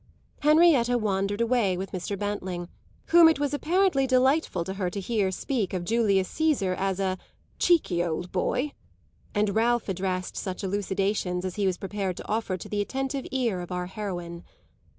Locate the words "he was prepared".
11.55-12.17